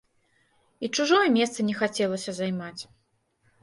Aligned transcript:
І 0.87 0.91
чужое 0.95 1.21
месца 1.37 1.59
не 1.71 1.79
хацелася 1.85 2.31
займаць. 2.43 2.77